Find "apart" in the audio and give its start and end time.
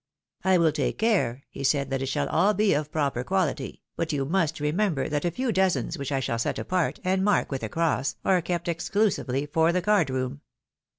6.57-6.99